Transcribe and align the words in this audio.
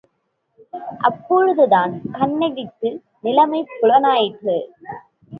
அப்பொழுது 1.01 1.65
தான் 1.67 1.91
கண்ணகிக்கு 2.11 2.89
நிலைமை 3.23 3.61
புலனாயிற்று. 3.73 4.57